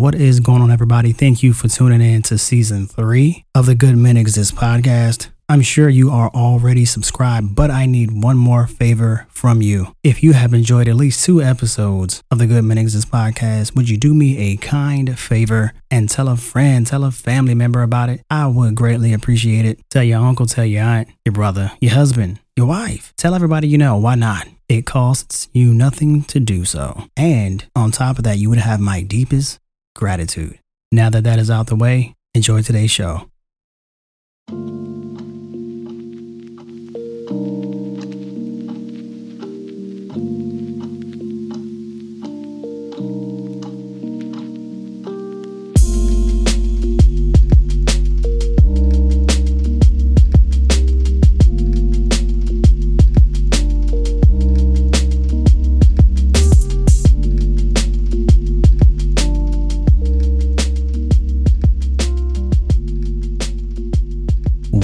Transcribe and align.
What 0.00 0.14
is 0.14 0.38
going 0.38 0.62
on, 0.62 0.70
everybody? 0.70 1.10
Thank 1.10 1.42
you 1.42 1.52
for 1.52 1.66
tuning 1.66 2.00
in 2.00 2.22
to 2.22 2.38
season 2.38 2.86
three 2.86 3.44
of 3.52 3.66
the 3.66 3.74
Good 3.74 3.96
Men 3.96 4.16
Exist 4.16 4.54
podcast. 4.54 5.30
I'm 5.48 5.60
sure 5.60 5.88
you 5.88 6.08
are 6.10 6.28
already 6.28 6.84
subscribed, 6.84 7.56
but 7.56 7.72
I 7.72 7.86
need 7.86 8.12
one 8.12 8.36
more 8.36 8.68
favor 8.68 9.26
from 9.28 9.60
you. 9.60 9.96
If 10.04 10.22
you 10.22 10.34
have 10.34 10.54
enjoyed 10.54 10.86
at 10.86 10.94
least 10.94 11.24
two 11.24 11.42
episodes 11.42 12.22
of 12.30 12.38
the 12.38 12.46
Good 12.46 12.62
Men 12.62 12.78
Exist 12.78 13.10
podcast, 13.10 13.74
would 13.74 13.90
you 13.90 13.96
do 13.96 14.14
me 14.14 14.38
a 14.38 14.56
kind 14.58 15.18
favor 15.18 15.72
and 15.90 16.08
tell 16.08 16.28
a 16.28 16.36
friend, 16.36 16.86
tell 16.86 17.02
a 17.02 17.10
family 17.10 17.56
member 17.56 17.82
about 17.82 18.08
it? 18.08 18.20
I 18.30 18.46
would 18.46 18.76
greatly 18.76 19.12
appreciate 19.12 19.64
it. 19.64 19.80
Tell 19.90 20.04
your 20.04 20.20
uncle, 20.20 20.46
tell 20.46 20.64
your 20.64 20.84
aunt, 20.84 21.08
your 21.24 21.32
brother, 21.32 21.72
your 21.80 21.94
husband, 21.94 22.38
your 22.56 22.66
wife. 22.66 23.12
Tell 23.16 23.34
everybody 23.34 23.66
you 23.66 23.78
know. 23.78 23.96
Why 23.96 24.14
not? 24.14 24.46
It 24.68 24.86
costs 24.86 25.48
you 25.52 25.74
nothing 25.74 26.22
to 26.24 26.38
do 26.38 26.64
so. 26.64 27.08
And 27.16 27.64
on 27.74 27.90
top 27.90 28.18
of 28.18 28.22
that, 28.24 28.38
you 28.38 28.48
would 28.48 28.60
have 28.60 28.78
my 28.78 29.02
deepest 29.02 29.58
gratitude. 29.98 30.60
Now 30.92 31.10
that 31.10 31.24
that 31.24 31.40
is 31.40 31.50
out 31.50 31.66
the 31.66 31.76
way, 31.76 32.14
enjoy 32.32 32.62
today's 32.62 32.90
show. 32.90 33.28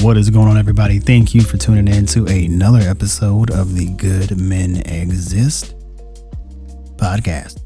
What 0.05 0.19
is 0.19 0.29
going 0.29 0.49
on, 0.49 0.59
everybody? 0.59 0.99
Thank 0.99 1.35
you 1.35 1.41
for 1.41 1.57
tuning 1.57 1.89
in 1.89 2.05
to 2.09 2.27
another 2.27 2.81
episode 2.81 3.51
of 3.51 3.75
the 3.75 3.87
Good 3.87 4.39
Men 4.39 4.83
Exist 4.85 5.75
podcast. 6.97 7.63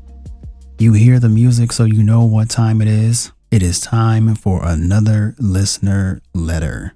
You 0.78 0.92
hear 0.92 1.18
the 1.18 1.28
music, 1.28 1.72
so 1.72 1.82
you 1.82 2.04
know 2.04 2.24
what 2.24 2.48
time 2.48 2.80
it 2.80 2.86
is. 2.86 3.32
It 3.50 3.60
is 3.60 3.80
time 3.80 4.36
for 4.36 4.64
another 4.64 5.34
listener 5.40 6.22
letter. 6.32 6.94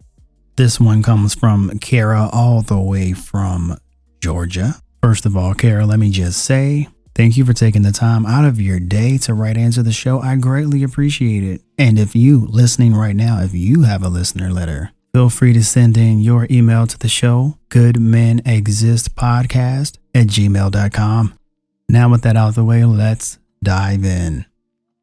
This 0.55 0.79
one 0.79 1.03
comes 1.03 1.35
from 1.35 1.77
Kara, 1.81 2.31
all 2.33 2.63
the 2.63 2.79
way 2.79 3.13
from 3.13 3.77
Georgia. 4.21 4.77
First 5.03 5.27
of 5.27 5.37
all, 5.37 5.55
Kara, 5.55 5.85
let 5.85 5.99
me 5.99 6.13
just 6.13 6.45
say 6.45 6.87
Thank 7.17 7.37
you 7.37 7.45
for 7.45 7.53
taking 7.53 7.83
the 7.83 7.93
time 7.93 8.25
out 8.25 8.45
of 8.45 8.61
your 8.61 8.79
day 8.79 9.19
to 9.19 9.35
write 9.35 9.57
into 9.57 9.83
the 9.83 9.93
show. 9.93 10.21
I 10.21 10.37
greatly 10.37 10.83
appreciate 10.85 11.43
it. 11.43 11.63
And 11.77 11.99
if 11.99 12.15
you 12.15 12.47
listening 12.47 12.95
right 12.95 13.17
now, 13.17 13.41
if 13.43 13.53
you 13.53 13.83
have 13.83 14.03
a 14.03 14.09
listener 14.09 14.51
letter, 14.51 14.93
feel 15.13 15.29
free 15.29 15.53
to 15.53 15.63
send 15.63 15.97
in 15.97 16.21
your 16.21 16.47
email 16.51 16.87
to 16.87 16.99
the 16.99 17.09
show, 17.09 17.59
Good 17.69 18.01
Men 18.01 18.41
Exist 18.47 19.15
Podcast 19.15 19.99
at 20.15 20.29
gmail.com. 20.29 21.35
Now, 21.89 22.11
with 22.11 22.23
that 22.23 22.37
out 22.37 22.49
of 22.49 22.55
the 22.55 22.65
way, 22.65 22.85
let's 22.85 23.39
dive 23.63 24.05
in. 24.05 24.47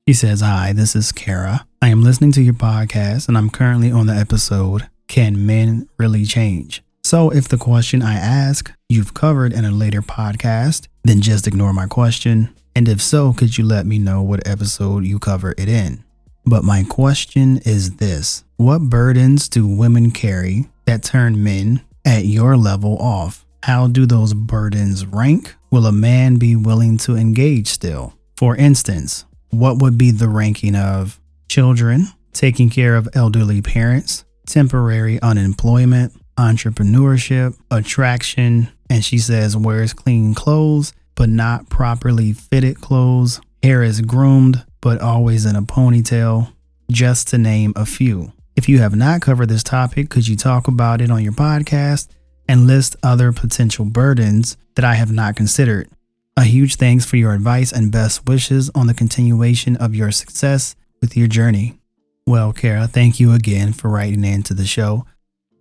He 0.06 0.14
says, 0.14 0.42
Hi, 0.42 0.74
this 0.74 0.96
is 0.96 1.12
Kara. 1.12 1.68
I 1.82 1.90
am 1.90 2.04
listening 2.04 2.32
to 2.34 2.42
your 2.42 2.56
podcast 2.56 3.28
and 3.28 3.38
I'm 3.38 3.52
currently 3.52 3.92
on 3.92 4.08
the 4.08 4.16
episode, 4.16 4.90
Can 5.08 5.46
Men 5.46 5.88
Really 5.98 6.26
Change? 6.26 6.82
So, 7.04 7.30
if 7.30 7.48
the 7.48 7.58
question 7.58 8.02
I 8.02 8.16
ask 8.16 8.72
you've 8.90 9.14
covered 9.14 9.54
in 9.54 9.66
a 9.66 9.72
later 9.72 10.02
podcast, 10.02 10.88
then 11.04 11.22
just 11.22 11.48
ignore 11.48 11.74
my 11.74 11.86
question. 11.86 12.50
And 12.76 12.88
if 12.88 13.02
so, 13.02 13.34
could 13.34 13.58
you 13.58 13.66
let 13.66 13.86
me 13.86 14.00
know 14.00 14.22
what 14.22 14.48
episode 14.48 15.06
you 15.06 15.20
cover 15.20 15.54
it 15.58 15.70
in? 15.70 16.04
But 16.46 16.64
my 16.64 16.84
question 16.84 17.60
is 17.60 17.98
this 17.98 18.44
What 18.60 18.82
burdens 18.82 19.48
do 19.48 19.66
women 19.66 20.12
carry 20.12 20.68
that 20.84 21.02
turn 21.02 21.42
men 21.42 21.80
at 22.04 22.26
your 22.26 22.58
level 22.58 22.98
off? 22.98 23.46
How 23.64 23.88
do 23.88 24.06
those 24.06 24.34
burdens 24.34 25.06
rank? 25.06 25.56
Will 25.72 25.86
a 25.86 25.94
man 25.94 26.36
be 26.36 26.58
willing 26.58 26.98
to 26.98 27.16
engage 27.16 27.68
still? 27.68 28.16
For 28.36 28.58
instance, 28.58 29.24
what 29.50 29.82
would 29.82 29.98
be 29.98 30.12
the 30.12 30.28
ranking 30.28 30.76
of 30.76 31.22
children, 31.48 32.08
taking 32.34 32.70
care 32.70 32.98
of 32.98 33.08
elderly 33.14 33.62
parents, 33.62 34.26
temporary 34.46 35.22
unemployment, 35.22 36.12
entrepreneurship, 36.36 37.58
attraction, 37.72 38.68
and 38.90 39.06
she 39.06 39.20
says 39.20 39.56
wears 39.56 39.94
clean 39.94 40.34
clothes 40.34 40.92
but 41.16 41.30
not 41.30 41.70
properly 41.70 42.34
fitted 42.34 42.82
clothes, 42.82 43.40
hair 43.64 43.84
is 43.84 44.02
groomed 44.02 44.66
but 44.82 45.00
always 45.00 45.46
in 45.46 45.56
a 45.56 45.62
ponytail, 45.62 46.52
just 46.92 47.30
to 47.30 47.38
name 47.38 47.72
a 47.78 47.86
few. 47.86 48.34
If 48.60 48.68
you 48.68 48.80
have 48.80 48.94
not 48.94 49.22
covered 49.22 49.48
this 49.48 49.64
topic, 49.64 50.10
could 50.10 50.28
you 50.28 50.36
talk 50.36 50.68
about 50.68 51.00
it 51.00 51.10
on 51.10 51.24
your 51.24 51.32
podcast 51.32 52.10
and 52.50 52.68
list 52.68 52.98
other 53.02 53.32
potential 53.32 53.86
burdens 53.86 54.58
that 54.76 54.84
I 54.84 54.96
have 54.96 55.14
not 55.14 55.38
considered? 55.38 55.88
A 56.36 56.44
huge 56.44 56.76
thanks 56.76 57.06
for 57.06 57.16
your 57.16 57.32
advice 57.32 57.72
and 57.72 57.90
best 57.90 58.28
wishes 58.28 58.70
on 58.76 58.88
the 58.88 58.94
continuation 58.94 59.78
of 59.78 59.96
your 59.96 60.12
success 60.12 60.76
with 61.00 61.16
your 61.16 61.30
journey. 61.30 61.80
Well, 62.28 62.52
Kara, 62.52 62.86
thank 62.86 63.18
you 63.18 63.32
again 63.32 63.72
for 63.72 63.88
writing 63.88 64.26
into 64.26 64.54
the 64.54 64.66
show. 64.66 65.06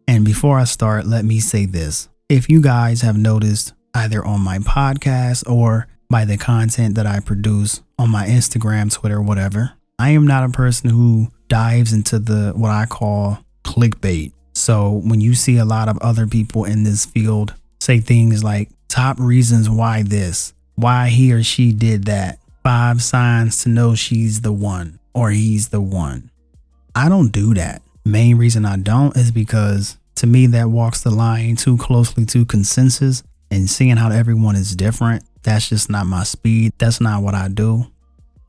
And 0.09 0.25
before 0.25 0.59
I 0.59 0.65
start, 0.65 1.07
let 1.07 1.25
me 1.25 1.39
say 1.39 1.67
this. 1.67 2.09
If 2.29 2.49
you 2.49 2.61
guys 2.61 3.03
have 3.03 3.17
noticed 3.17 3.75
either 3.95 4.25
on 4.25 4.41
my 4.41 4.59
podcast 4.59 5.49
or 5.49 5.87
by 6.11 6.25
the 6.25 6.37
content 6.37 6.97
that 6.97 7.07
I 7.07 7.21
produce 7.21 7.81
on 7.97 8.11
my 8.11 8.27
Instagram, 8.27 8.93
Twitter, 8.93 9.23
whatever, 9.23 9.75
I 10.01 10.11
am 10.11 10.27
not 10.27 10.43
a 10.43 10.49
person 10.49 10.91
who 10.91 11.29
dives 11.49 11.93
into 11.93 12.19
the 12.19 12.53
what 12.55 12.71
I 12.71 12.87
call 12.87 13.39
clickbait. 13.65 14.33
So 14.55 15.03
when 15.05 15.21
you 15.21 15.35
see 15.35 15.59
a 15.59 15.65
lot 15.65 15.89
of 15.89 15.99
other 15.99 16.27
people 16.27 16.65
in 16.65 16.83
this 16.83 17.05
field 17.05 17.55
say 17.81 18.01
things 18.01 18.43
like 18.43 18.71
top 18.89 19.19
reasons 19.21 19.71
why 19.71 20.03
this, 20.03 20.53
why 20.75 21.09
he 21.09 21.33
or 21.33 21.43
she 21.43 21.73
did 21.73 22.05
that, 22.07 22.39
five 22.63 23.03
signs 23.03 23.63
to 23.63 23.69
know 23.69 23.95
she's 23.95 24.41
the 24.41 24.53
one 24.53 24.99
or 25.15 25.31
he's 25.31 25.69
the 25.69 25.81
one. 25.81 26.31
I 26.95 27.09
don't 27.09 27.33
do 27.33 27.55
that. 27.55 27.83
Main 28.05 28.37
reason 28.37 28.65
I 28.65 28.77
don't 28.77 29.17
is 29.17 29.31
because 29.31 29.97
to 30.17 30.27
me 30.27 30.47
that 30.49 30.71
walks 30.71 31.03
the 31.03 31.11
line 31.11 31.57
too 31.57 31.77
closely 31.77 32.25
to 32.27 32.45
consensus 32.45 33.23
and 33.51 33.71
seeing 33.71 33.97
how 33.97 34.11
everyone 34.11 34.57
is 34.57 34.75
different. 34.75 35.25
That's 35.43 35.69
just 35.69 35.89
not 35.89 36.07
my 36.07 36.25
speed. 36.25 36.73
That's 36.79 37.01
not 37.01 37.23
what 37.23 37.35
I 37.35 37.49
do. 37.49 37.87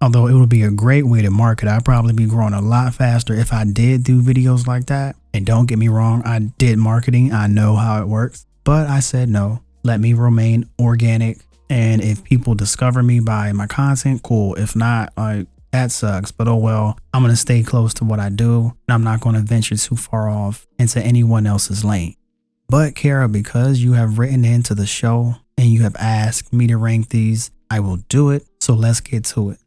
Although 0.01 0.27
it 0.27 0.33
would 0.33 0.49
be 0.49 0.63
a 0.63 0.71
great 0.71 1.05
way 1.05 1.21
to 1.21 1.29
market, 1.29 1.67
I'd 1.67 1.83
probably 1.83 2.13
be 2.13 2.25
growing 2.25 2.53
a 2.53 2.61
lot 2.61 2.93
faster 2.93 3.33
if 3.33 3.51
I 3.51 3.65
did 3.65 4.03
do 4.03 4.21
videos 4.21 4.65
like 4.65 4.85
that. 4.85 5.17
And 5.33 5.45
don't 5.45 5.65
get 5.65 5.77
me 5.77 5.89
wrong, 5.89 6.23
I 6.25 6.39
did 6.39 6.77
marketing, 6.77 7.33
I 7.33 7.47
know 7.47 7.75
how 7.75 8.01
it 8.01 8.07
works. 8.07 8.45
But 8.63 8.87
I 8.87 9.01
said 9.01 9.29
no, 9.29 9.61
let 9.83 9.99
me 9.99 10.13
remain 10.13 10.69
organic. 10.79 11.39
And 11.69 12.01
if 12.01 12.23
people 12.23 12.55
discover 12.55 13.03
me 13.03 13.19
by 13.19 13.51
my 13.51 13.67
content, 13.67 14.23
cool. 14.23 14.55
If 14.55 14.75
not, 14.75 15.13
like 15.17 15.47
that 15.71 15.91
sucks. 15.91 16.31
But 16.31 16.47
oh 16.47 16.55
well, 16.55 16.97
I'm 17.13 17.23
to 17.25 17.35
stay 17.35 17.61
close 17.61 17.93
to 17.95 18.05
what 18.05 18.19
I 18.19 18.29
do. 18.29 18.73
And 18.87 18.93
I'm 18.93 19.03
not 19.03 19.21
to 19.21 19.41
venture 19.41 19.75
too 19.75 19.95
far 19.95 20.29
off 20.29 20.67
into 20.79 21.01
anyone 21.01 21.45
else's 21.45 21.83
lane. 21.83 22.15
But 22.69 22.95
Kara, 22.95 23.27
because 23.27 23.83
you 23.83 23.93
have 23.93 24.17
written 24.17 24.45
into 24.45 24.75
the 24.75 24.85
show 24.85 25.35
and 25.57 25.67
you 25.67 25.81
have 25.81 25.95
asked 25.97 26.53
me 26.53 26.67
to 26.67 26.77
rank 26.77 27.09
these, 27.09 27.51
I 27.69 27.79
will 27.81 27.97
do 28.09 28.31
it. 28.31 28.45
So 28.61 28.73
let's 28.73 28.99
get 28.99 29.25
to 29.25 29.51
it. 29.51 29.59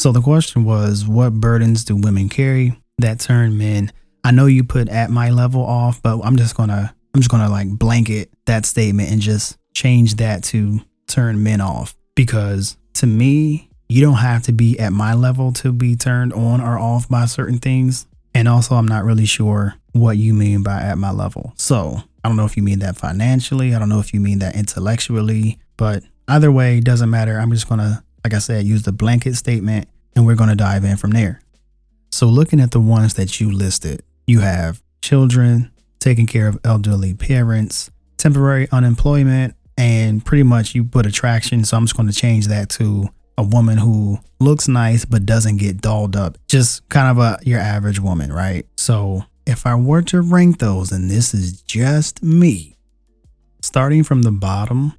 So 0.00 0.12
the 0.12 0.22
question 0.22 0.64
was, 0.64 1.06
what 1.06 1.34
burdens 1.34 1.84
do 1.84 1.94
women 1.94 2.30
carry 2.30 2.74
that 3.00 3.20
turn 3.20 3.58
men? 3.58 3.92
I 4.24 4.30
know 4.30 4.46
you 4.46 4.64
put 4.64 4.88
at 4.88 5.10
my 5.10 5.28
level 5.28 5.62
off, 5.62 6.00
but 6.00 6.20
I'm 6.20 6.36
just 6.36 6.56
gonna 6.56 6.94
I'm 7.14 7.20
just 7.20 7.30
gonna 7.30 7.50
like 7.50 7.68
blanket 7.68 8.30
that 8.46 8.64
statement 8.64 9.10
and 9.10 9.20
just 9.20 9.58
change 9.74 10.14
that 10.14 10.42
to 10.44 10.80
turn 11.06 11.42
men 11.42 11.60
off 11.60 11.94
because 12.14 12.78
to 12.94 13.06
me, 13.06 13.68
you 13.90 14.00
don't 14.00 14.14
have 14.14 14.44
to 14.44 14.52
be 14.52 14.80
at 14.80 14.94
my 14.94 15.12
level 15.12 15.52
to 15.52 15.70
be 15.70 15.96
turned 15.96 16.32
on 16.32 16.62
or 16.62 16.78
off 16.78 17.06
by 17.06 17.26
certain 17.26 17.58
things. 17.58 18.06
And 18.34 18.48
also, 18.48 18.76
I'm 18.76 18.88
not 18.88 19.04
really 19.04 19.26
sure 19.26 19.74
what 19.92 20.16
you 20.16 20.32
mean 20.32 20.62
by 20.62 20.80
at 20.80 20.96
my 20.96 21.10
level. 21.10 21.52
So 21.56 22.02
I 22.24 22.28
don't 22.28 22.38
know 22.38 22.46
if 22.46 22.56
you 22.56 22.62
mean 22.62 22.78
that 22.78 22.96
financially. 22.96 23.74
I 23.74 23.78
don't 23.78 23.90
know 23.90 24.00
if 24.00 24.14
you 24.14 24.20
mean 24.20 24.38
that 24.38 24.56
intellectually, 24.56 25.58
but 25.76 26.04
either 26.26 26.50
way, 26.50 26.80
doesn't 26.80 27.10
matter. 27.10 27.38
I'm 27.38 27.52
just 27.52 27.68
to, 27.68 28.02
like 28.24 28.34
I 28.34 28.38
said, 28.38 28.64
use 28.64 28.82
the 28.82 28.92
blanket 28.92 29.34
statement 29.34 29.88
and 30.14 30.26
we're 30.26 30.34
going 30.34 30.50
to 30.50 30.56
dive 30.56 30.84
in 30.84 30.96
from 30.96 31.10
there. 31.10 31.40
So, 32.10 32.26
looking 32.26 32.60
at 32.60 32.72
the 32.72 32.80
ones 32.80 33.14
that 33.14 33.40
you 33.40 33.50
listed, 33.50 34.02
you 34.26 34.40
have 34.40 34.82
children, 35.00 35.70
taking 36.00 36.26
care 36.26 36.48
of 36.48 36.58
elderly 36.64 37.14
parents, 37.14 37.90
temporary 38.16 38.68
unemployment, 38.72 39.54
and 39.78 40.24
pretty 40.24 40.42
much 40.42 40.74
you 40.74 40.84
put 40.84 41.06
attraction. 41.06 41.64
So, 41.64 41.76
I'm 41.76 41.84
just 41.84 41.96
going 41.96 42.08
to 42.08 42.14
change 42.14 42.48
that 42.48 42.68
to 42.70 43.08
a 43.38 43.42
woman 43.42 43.78
who 43.78 44.18
looks 44.40 44.68
nice 44.68 45.04
but 45.04 45.24
doesn't 45.24 45.58
get 45.58 45.80
dolled 45.80 46.16
up. 46.16 46.36
Just 46.48 46.86
kind 46.88 47.08
of 47.08 47.18
a 47.18 47.38
your 47.42 47.60
average 47.60 48.00
woman, 48.00 48.32
right? 48.32 48.66
So, 48.76 49.24
if 49.46 49.66
I 49.66 49.74
were 49.76 50.02
to 50.02 50.20
rank 50.20 50.58
those, 50.58 50.92
and 50.92 51.10
this 51.10 51.32
is 51.32 51.62
just 51.62 52.22
me, 52.22 52.76
starting 53.62 54.02
from 54.02 54.22
the 54.22 54.32
bottom, 54.32 54.94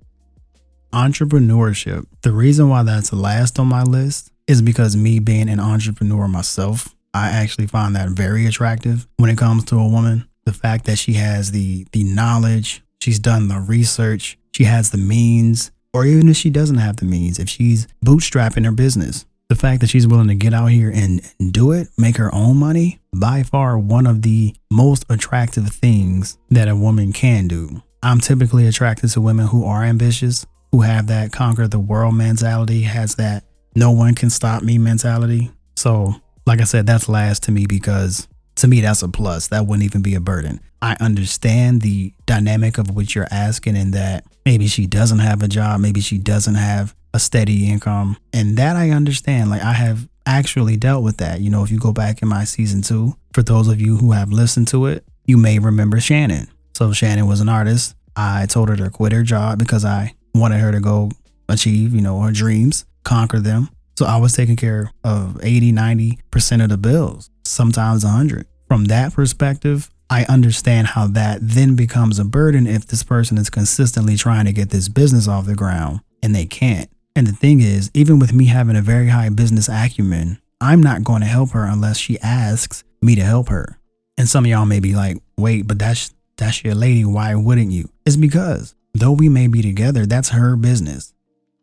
entrepreneurship. 0.92 2.06
The 2.22 2.32
reason 2.32 2.70
why 2.70 2.84
that's 2.84 3.12
last 3.14 3.60
on 3.60 3.68
my 3.68 3.84
list 3.84 4.32
is 4.48 4.62
because 4.62 4.96
me 4.96 5.20
being 5.20 5.50
an 5.50 5.60
entrepreneur 5.60 6.28
myself, 6.28 6.96
I 7.14 7.30
actually 7.30 7.68
find 7.68 7.96
that 7.96 8.10
very 8.10 8.46
attractive 8.46 9.08
when 9.18 9.30
it 9.30 9.38
comes 9.38 9.66
to 9.66 9.78
a 9.78 9.88
woman. 9.88 10.28
The 10.46 10.54
fact 10.54 10.86
that 10.86 10.98
she 10.98 11.14
has 11.14 11.52
the 11.52 11.86
the 11.92 12.04
knowledge, 12.04 12.84
she's 13.00 13.20
done 13.20 13.48
the 13.48 13.60
research, 13.60 14.38
she 14.54 14.64
has 14.64 14.92
the 14.92 14.98
means, 14.98 15.72
or 15.94 16.06
even 16.06 16.30
if 16.30 16.38
she 16.38 16.50
doesn't 16.50 16.78
have 16.78 16.98
the 16.98 17.06
means, 17.06 17.40
if 17.40 17.50
she's 17.50 17.88
bootstrapping 18.04 18.66
her 18.66 18.72
business, 18.72 19.26
the 19.50 19.56
fact 19.56 19.82
that 19.82 19.90
she's 19.90 20.08
willing 20.08 20.30
to 20.30 20.36
get 20.36 20.54
out 20.54 20.68
here 20.68 20.90
and, 20.90 21.22
and 21.40 21.52
do 21.52 21.74
it, 21.74 21.90
make 21.98 22.18
her 22.18 22.34
own 22.34 22.58
money, 22.58 23.00
by 23.14 23.44
far 23.44 23.78
one 23.78 24.08
of 24.08 24.22
the 24.22 24.56
most 24.72 25.06
attractive 25.10 25.68
things 25.68 26.38
that 26.50 26.70
a 26.70 26.76
woman 26.76 27.12
can 27.12 27.48
do. 27.48 27.84
I'm 28.02 28.20
typically 28.20 28.66
attracted 28.66 29.10
to 29.12 29.22
women 29.22 29.48
who 29.48 29.66
are 29.66 29.84
ambitious, 29.84 30.46
who 30.72 30.82
have 30.82 31.08
that 31.08 31.32
conquer 31.32 31.68
the 31.68 31.80
world 31.80 32.16
mentality, 32.16 32.82
has 32.82 33.16
that 33.16 33.44
no 33.76 33.92
one 33.92 34.16
can 34.16 34.30
stop 34.30 34.64
me 34.64 34.78
mentality. 34.78 35.52
So, 35.76 36.16
like 36.46 36.62
I 36.62 36.66
said, 36.66 36.86
that's 36.86 37.10
last 37.10 37.44
to 37.44 37.52
me 37.52 37.66
because 37.66 38.28
to 38.56 38.68
me, 38.68 38.82
that's 38.82 39.02
a 39.02 39.10
plus. 39.10 39.48
That 39.48 39.66
wouldn't 39.66 39.86
even 39.86 40.02
be 40.02 40.16
a 40.16 40.20
burden. 40.20 40.60
I 40.82 40.96
understand 41.00 41.82
the 41.82 42.14
dynamic 42.26 42.78
of 42.78 42.96
what 42.96 43.14
you're 43.14 43.28
asking, 43.32 43.78
and 43.78 43.94
that 43.94 44.26
maybe 44.46 44.68
she 44.68 44.88
doesn't 44.88 45.20
have 45.20 45.42
a 45.44 45.48
job, 45.48 45.80
maybe 45.80 46.02
she 46.02 46.18
doesn't 46.18 46.56
have 46.56 46.96
a 47.14 47.20
steady 47.20 47.70
income. 47.70 48.18
And 48.34 48.58
that 48.58 48.76
I 48.76 48.92
understand. 48.92 49.50
Like, 49.50 49.62
I 49.62 49.74
have 49.74 50.08
actually 50.26 50.78
dealt 50.78 51.04
with 51.04 51.18
that. 51.18 51.42
You 51.42 51.50
know, 51.50 51.64
if 51.64 51.72
you 51.72 51.80
go 51.80 51.92
back 51.92 52.22
in 52.22 52.28
my 52.28 52.44
season 52.44 52.82
two, 52.82 53.16
for 53.34 53.44
those 53.44 53.68
of 53.68 53.82
you 53.82 53.98
who 53.98 54.12
have 54.12 54.32
listened 54.32 54.68
to 54.70 54.86
it, 54.88 55.06
you 55.26 55.38
may 55.38 55.60
remember 55.60 56.00
Shannon. 56.00 56.48
So, 56.74 56.94
Shannon 56.94 57.28
was 57.28 57.42
an 57.42 57.50
artist. 57.50 57.96
I 58.16 58.46
told 58.46 58.70
her 58.70 58.76
to 58.76 58.90
quit 58.90 59.14
her 59.14 59.24
job 59.24 59.60
because 59.60 59.86
I 59.86 60.16
wanted 60.34 60.60
her 60.60 60.72
to 60.72 60.80
go 60.80 61.12
achieve, 61.50 61.94
you 61.94 62.02
know, 62.02 62.20
her 62.22 62.32
dreams, 62.32 62.86
conquer 63.04 63.40
them. 63.40 63.70
So 63.98 64.06
I 64.06 64.18
was 64.18 64.34
taking 64.34 64.56
care 64.56 64.92
of 65.04 65.40
80, 65.44 65.74
90% 65.74 66.64
of 66.64 66.70
the 66.70 66.78
bills, 66.78 67.30
sometimes 67.46 68.04
100. 68.04 68.48
From 68.68 68.86
that 68.86 69.14
perspective, 69.14 69.90
I 70.10 70.26
understand 70.26 70.88
how 70.88 71.08
that 71.08 71.40
then 71.42 71.76
becomes 71.76 72.20
a 72.20 72.26
burden 72.26 72.68
if 72.68 72.88
this 72.88 73.04
person 73.04 73.38
is 73.38 73.50
consistently 73.50 74.16
trying 74.16 74.46
to 74.46 74.54
get 74.54 74.70
this 74.70 74.90
business 74.90 75.28
off 75.28 75.46
the 75.46 75.56
ground 75.56 76.02
and 76.24 76.36
they 76.36 76.46
can't. 76.46 76.90
And 77.16 77.28
the 77.28 77.34
thing 77.34 77.60
is, 77.60 77.92
even 77.94 78.20
with 78.20 78.34
me 78.34 78.46
having 78.46 78.76
a 78.76 78.82
very 78.82 79.10
high 79.10 79.30
business 79.30 79.68
acumen, 79.70 80.42
I'm 80.60 80.82
not 80.82 81.04
going 81.04 81.22
to 81.22 81.28
help 81.28 81.52
her 81.52 81.66
unless 81.66 81.98
she 81.98 82.20
asks 82.20 82.84
me 83.02 83.16
to 83.16 83.24
help 83.24 83.50
her. 83.50 83.78
And 84.18 84.30
some 84.30 84.46
of 84.46 84.52
y'all 84.52 84.66
may 84.66 84.80
be 84.80 84.96
like, 84.96 85.18
wait, 85.38 85.68
but 85.68 85.80
that's 85.80 86.14
that's 86.38 86.64
your 86.64 86.76
lady. 86.76 87.06
Why 87.06 87.36
wouldn't 87.36 87.72
you? 87.72 87.90
It's 88.06 88.16
because 88.16 88.76
though 88.94 89.12
we 89.12 89.30
may 89.30 89.48
be 89.48 89.62
together, 89.62 90.06
that's 90.06 90.30
her 90.30 90.56
business. 90.56 91.14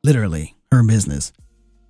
Literally, 0.04 0.56
her 0.72 0.82
business. 0.82 1.32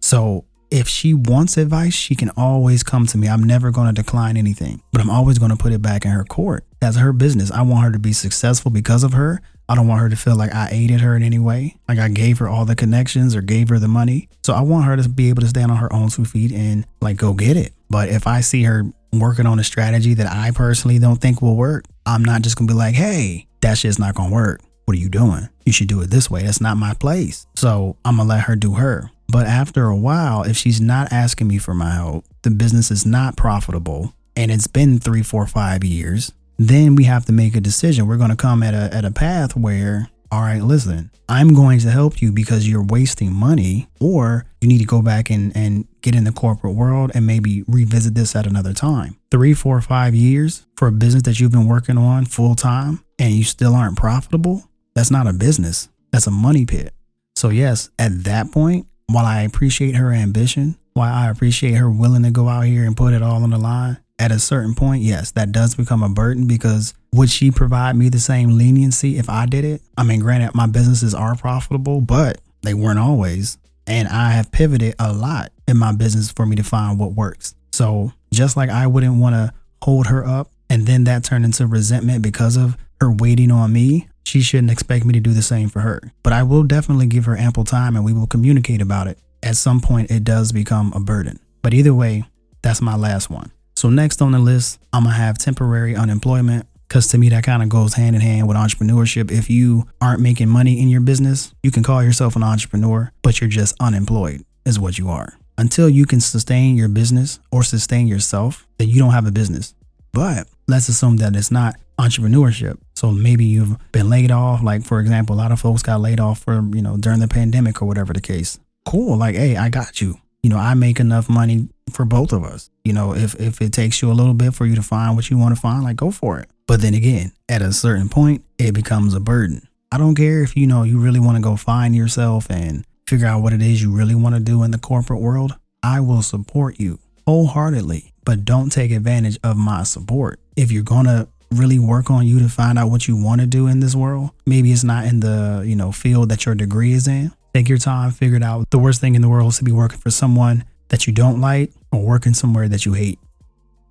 So 0.01 0.45
if 0.71 0.89
she 0.89 1.15
wants 1.15 1.57
advice, 1.57 1.95
she 1.95 2.15
can 2.15 2.31
always 2.37 2.83
come 2.83 3.07
to 3.07 3.19
me. 3.19 3.29
I'm 3.29 3.43
never 3.43 3.71
going 3.71 3.95
to 3.95 4.03
decline 4.03 4.37
anything, 4.37 4.83
but 4.93 5.01
I'm 5.01 5.11
always 5.11 5.39
going 5.39 5.51
to 5.51 5.57
put 5.57 5.73
it 5.73 5.83
back 5.83 6.05
in 6.05 6.11
her 6.11 6.25
court. 6.25 6.65
That's 6.81 6.97
her 6.97 7.13
business. 7.13 7.51
I 7.51 7.63
want 7.63 7.85
her 7.85 7.93
to 7.93 7.99
be 7.99 8.13
successful 8.13 8.71
because 8.71 9.03
of 9.03 9.15
her. 9.15 9.41
I 9.69 9.75
don't 9.75 9.87
want 9.87 10.01
her 10.01 10.09
to 10.09 10.17
feel 10.17 10.37
like 10.37 10.55
I 10.55 10.71
aided 10.73 11.01
her 11.03 11.15
in 11.15 11.23
any 11.23 11.39
way, 11.39 11.77
like 11.89 11.99
I 11.99 12.09
gave 12.09 12.39
her 12.39 12.49
all 12.49 12.65
the 12.65 12.75
connections 12.75 13.37
or 13.37 13.43
gave 13.43 13.69
her 13.69 13.79
the 13.79 13.89
money. 13.89 14.31
So 14.43 14.55
I 14.55 14.63
want 14.63 14.87
her 14.87 14.97
to 14.97 15.09
be 15.09 15.29
able 15.29 15.43
to 15.43 15.49
stand 15.49 15.71
on 15.71 15.77
her 15.77 15.93
own 15.93 16.09
two 16.09 16.25
feet 16.25 16.53
and 16.53 16.87
like 17.03 17.19
go 17.19 17.35
get 17.35 17.57
it. 17.57 17.75
But 17.91 18.09
if 18.09 18.27
I 18.27 18.41
see 18.41 18.63
her 18.65 18.85
working 19.13 19.45
on 19.45 19.59
a 19.59 19.65
strategy 19.65 20.15
that 20.15 20.27
I 20.27 20.53
personally 20.53 20.99
don't 20.99 21.17
think 21.17 21.43
will 21.43 21.57
work, 21.57 21.85
I'm 22.07 22.25
not 22.25 22.43
just 22.43 22.57
gonna 22.57 22.69
be 22.69 22.75
like, 22.75 22.95
hey, 22.95 23.47
that 23.61 23.77
shit's 23.77 23.99
not 23.99 24.15
gonna 24.15 24.33
work. 24.33 24.61
What 24.89 24.97
are 24.97 25.01
you 25.01 25.11
doing? 25.11 25.51
You 25.67 25.73
should 25.73 25.89
do 25.89 26.01
it 26.01 26.07
this 26.07 26.31
way. 26.31 26.45
That's 26.45 26.63
not 26.63 26.79
my 26.79 26.95
place. 26.95 27.47
So 27.57 27.99
I'm 28.07 28.17
gonna 28.17 28.27
let 28.27 28.45
her 28.45 28.57
do 28.57 28.77
her. 28.77 29.11
But 29.31 29.47
after 29.47 29.85
a 29.85 29.95
while, 29.95 30.45
if 30.45 30.57
she's 30.57 30.81
not 30.81 31.13
asking 31.13 31.47
me 31.47 31.59
for 31.59 31.75
my 31.75 31.91
help, 31.91 32.25
the 32.41 32.51
business 32.51 32.91
is 32.91 33.05
not 33.05 33.37
profitable, 33.37 34.15
and 34.35 34.51
it's 34.51 34.67
been 34.67 34.99
three, 34.99 35.23
four, 35.23 35.47
five 35.47 35.85
years, 35.85 36.33
then 36.57 36.95
we 36.95 37.05
have 37.05 37.27
to 37.27 37.33
make 37.33 37.55
a 37.55 37.61
decision. 37.61 38.07
We're 38.07 38.17
going 38.17 38.31
to 38.31 38.37
come 38.37 38.63
at 38.63 38.73
a, 38.73 38.97
at 38.97 39.05
a 39.05 39.11
path 39.11 39.55
where, 39.55 40.09
all 40.33 40.41
right, 40.41 40.63
listen, 40.63 41.11
I'm 41.29 41.53
going 41.53 41.81
to 41.81 41.91
help 41.91 42.23
you 42.23 42.33
because 42.33 42.67
you're 42.67 42.83
wasting 42.83 43.31
money, 43.31 43.89
or 44.01 44.47
you 44.63 44.69
need 44.69 44.79
to 44.79 44.87
go 44.87 45.03
back 45.03 45.29
and, 45.29 45.55
and 45.55 45.87
get 46.01 46.15
in 46.15 46.25
the 46.25 46.33
corporate 46.33 46.75
world 46.75 47.13
and 47.15 47.27
maybe 47.27 47.63
revisit 47.69 48.15
this 48.15 48.35
at 48.35 48.47
another 48.47 48.73
time. 48.73 49.19
Three, 49.31 49.53
four, 49.53 49.83
five 49.83 50.15
years 50.15 50.67
for 50.79 50.89
a 50.89 50.93
business 50.93 51.25
that 51.25 51.39
you've 51.39 51.53
been 51.53 51.69
working 51.69 51.99
on 51.99 52.25
full 52.25 52.55
time 52.55 53.05
and 53.19 53.35
you 53.35 53.45
still 53.45 53.75
aren't 53.75 53.99
profitable, 53.99 54.68
that's 54.99 55.13
not 55.13 55.29
a 55.29 55.33
business, 55.33 55.89
that's 56.11 56.27
a 56.27 56.31
money 56.33 56.67
pit. 56.67 56.93
So, 57.37 57.51
yes, 57.51 57.89
at 58.01 58.25
that 58.25 58.51
point, 58.51 58.89
while 59.07 59.25
I 59.25 59.43
appreciate 59.43 59.95
her 59.95 60.13
ambition, 60.13 60.77
while 60.95 61.15
I 61.15 61.31
appreciate 61.31 61.75
her 61.75 61.89
willing 61.89 62.25
to 62.25 62.33
go 62.33 62.49
out 62.49 62.63
here 62.63 62.85
and 62.85 62.97
put 62.97 63.15
it 63.15 63.23
all 63.23 63.45
on 63.45 63.51
the 63.51 63.59
line, 63.59 63.99
at 64.19 64.33
a 64.33 64.41
certain 64.41 64.75
point, 64.75 65.03
yes, 65.03 65.31
that 65.33 65.53
does 65.53 65.77
become 65.77 66.03
a 66.03 66.09
burden 66.09 66.49
because 66.49 66.95
would 67.13 67.31
she 67.31 67.53
provide 67.53 67.95
me 67.95 68.09
the 68.09 68.19
same 68.19 68.59
leniency 68.59 69.19
if 69.19 69.31
I 69.31 69.47
did 69.47 69.65
it? 69.65 69.83
I 69.97 70.03
mean, 70.03 70.19
granted, 70.19 70.57
my 70.57 70.67
businesses 70.67 71.15
are 71.15 71.37
profitable, 71.37 72.01
but 72.01 72.41
they 72.63 72.75
weren't 72.75 72.99
always. 72.99 73.57
And 73.87 74.09
I 74.09 74.33
have 74.33 74.51
pivoted 74.51 74.97
a 74.99 75.13
lot 75.13 75.53
in 75.69 75.77
my 75.77 75.93
business 75.93 76.33
for 76.33 76.45
me 76.45 76.57
to 76.57 76.65
find 76.65 76.99
what 76.99 77.13
works. 77.13 77.55
So 77.71 78.11
just 78.33 78.57
like 78.57 78.69
I 78.69 78.89
wouldn't 78.89 79.21
want 79.21 79.37
to 79.37 79.55
hold 79.81 80.09
her 80.09 80.27
up 80.27 80.51
and 80.69 80.87
then 80.87 81.05
that 81.05 81.23
turned 81.23 81.45
into 81.45 81.69
resentment 81.69 82.23
because 82.23 82.57
of 82.57 82.77
her 83.01 83.13
waiting 83.13 83.51
on 83.51 83.73
me, 83.73 84.09
she 84.29 84.43
shouldn't 84.43 84.71
expect 84.71 85.05
me 85.07 85.15
to 85.15 85.21
do 85.21 85.33
the 85.33 85.43
same 85.43 85.69
for 85.71 85.81
her. 85.81 86.13
But 86.23 86.35
I 86.35 86.43
will 86.43 86.63
definitely 86.63 87.07
give 87.07 87.25
her 87.25 87.37
ample 87.37 87.65
time 87.65 87.97
and 87.97 88.05
we 88.05 88.13
will 88.13 88.27
communicate 88.27 88.83
about 88.83 89.07
it. 89.07 89.19
At 89.43 89.57
some 89.57 89.81
point, 89.81 90.11
it 90.11 90.23
does 90.23 90.53
become 90.53 90.93
a 90.95 91.01
burden. 91.01 91.39
But 91.63 91.73
either 91.73 91.95
way, 91.95 92.25
that's 92.63 92.83
my 92.83 92.95
last 92.95 93.31
one. 93.31 93.53
So, 93.75 93.89
next 93.89 94.21
on 94.21 94.33
the 94.33 94.39
list, 94.39 94.81
I'm 94.93 95.05
gonna 95.05 95.15
have 95.15 95.39
temporary 95.39 95.97
unemployment 95.97 96.67
because 96.89 97.07
to 97.09 97.19
me, 97.19 97.29
that 97.31 97.45
kind 97.45 97.63
of 97.63 97.69
goes 97.69 97.95
hand 97.95 98.17
in 98.17 98.23
hand 98.23 98.49
with 98.49 98.57
entrepreneurship. 98.57 99.31
If 99.31 99.49
you 99.49 99.89
aren't 100.01 100.21
making 100.21 100.49
money 100.49 100.81
in 100.81 100.89
your 100.89 101.01
business, 101.01 101.55
you 101.63 101.71
can 101.71 101.83
call 101.83 102.03
yourself 102.03 102.37
an 102.37 102.43
entrepreneur, 102.43 103.13
but 103.23 103.41
you're 103.41 103.49
just 103.49 103.77
unemployed, 103.81 104.45
is 104.65 104.79
what 104.81 104.99
you 104.99 105.09
are. 105.09 105.35
Until 105.57 105.89
you 105.89 106.07
can 106.07 106.21
sustain 106.21 106.77
your 106.77 106.89
business 106.89 107.41
or 107.51 107.63
sustain 107.63 108.07
yourself, 108.07 108.67
then 108.79 108.89
you 108.89 108.99
don't 108.99 109.13
have 109.13 109.27
a 109.27 109.33
business. 109.33 109.75
But 110.13 110.49
let's 110.67 110.89
assume 110.89 111.19
that 111.19 111.37
it's 111.37 111.51
not 111.51 111.77
entrepreneurship. 111.99 112.79
So 112.95 113.11
maybe 113.11 113.45
you've 113.45 113.77
been 113.93 114.09
laid 114.09 114.31
off. 114.31 114.63
Like, 114.63 114.85
for 114.85 115.01
example, 115.01 115.35
a 115.35 115.39
lot 115.39 115.53
of 115.53 115.61
folks 115.61 115.83
got 115.83 116.01
laid 116.01 116.21
off 116.21 116.41
for, 116.41 116.63
you 116.73 116.83
know, 116.83 116.97
during 116.97 117.21
the 117.21 117.29
pandemic 117.29 117.83
or 117.83 117.87
whatever 117.87 118.13
the 118.13 118.21
case. 118.21 118.59
Cool. 118.87 119.17
Like, 119.17 119.35
hey, 119.35 119.57
I 119.57 119.69
got 119.69 120.01
you. 120.01 120.19
You 120.43 120.51
know, 120.51 120.57
I 120.57 120.75
make 120.75 121.01
enough 121.01 121.29
money 121.29 121.69
for 121.93 122.05
both 122.05 122.33
of 122.33 122.45
us. 122.45 122.71
You 122.85 122.93
know, 122.93 123.15
if 123.15 123.35
if 123.41 123.61
it 123.61 123.73
takes 123.73 124.01
you 124.01 124.11
a 124.11 124.15
little 124.15 124.35
bit 124.35 124.55
for 124.55 124.67
you 124.67 124.77
to 124.77 124.83
find 124.83 125.17
what 125.17 125.31
you 125.31 125.37
want 125.37 125.55
to 125.55 125.61
find, 125.61 125.83
like 125.83 125.97
go 125.97 126.11
for 126.11 126.39
it. 126.39 126.49
But 126.67 126.81
then 126.81 126.95
again, 126.95 127.33
at 127.49 127.61
a 127.61 127.73
certain 127.73 128.09
point, 128.09 128.45
it 128.57 128.73
becomes 128.73 129.15
a 129.15 129.21
burden. 129.21 129.67
I 129.91 129.99
don't 129.99 130.15
care 130.15 130.43
if 130.43 130.57
you 130.57 130.67
know 130.67 130.85
you 130.85 131.01
really 131.01 131.19
want 131.19 131.37
to 131.37 131.43
go 131.43 131.57
find 131.57 131.97
yourself 131.97 132.49
and 132.51 132.85
figure 133.09 133.27
out 133.27 133.43
what 133.43 133.53
it 133.53 133.63
is 133.63 133.83
you 133.83 133.91
really 133.91 134.15
want 134.15 134.37
to 134.37 134.41
do 134.41 134.63
in 134.63 134.71
the 134.71 134.79
corporate 134.79 135.21
world. 135.21 135.57
I 135.83 136.01
will 136.01 136.23
support 136.23 136.79
you 136.79 137.01
wholeheartedly, 137.27 138.13
but 138.25 138.45
don't 138.45 138.71
take 138.71 138.91
advantage 138.91 139.39
of 139.43 139.57
my 139.57 139.83
support. 139.83 140.41
If 140.57 140.71
you're 140.71 140.83
going 140.83 141.07
to 141.07 141.29
really 141.51 141.79
work 141.79 142.11
on 142.11 142.27
you 142.27 142.39
to 142.41 142.49
find 142.49 142.79
out 142.79 142.91
what 142.91 143.09
you 143.09 143.17
want 143.17 143.41
to 143.41 143.47
do 143.47 143.67
in 143.67 143.81
this 143.81 143.95
world, 143.95 144.31
maybe 144.47 144.73
it's 144.73 144.85
not 144.85 145.05
in 145.05 145.21
the, 145.21 145.63
you 145.67 145.77
know, 145.77 145.93
field 145.93 146.29
that 146.31 146.47
your 146.47 146.55
degree 146.55 146.93
is 146.93 147.09
in. 147.09 147.33
Take 147.55 147.69
your 147.69 147.79
time, 147.79 148.11
figure 148.11 148.37
it 148.37 148.43
out. 148.43 148.71
The 148.71 148.79
worst 148.79 149.01
thing 149.01 149.15
in 149.15 149.23
the 149.23 149.29
world 149.29 149.53
is 149.53 149.59
to 149.59 149.65
be 149.65 149.73
working 149.73 149.99
for 149.99 150.11
someone 150.11 150.65
that 150.89 151.07
you 151.07 151.13
don't 151.13 151.41
like 151.41 151.73
or 151.93 152.03
working 152.03 152.35
somewhere 152.35 152.69
that 152.69 152.85
you 152.85 152.93
hate. 152.93 153.19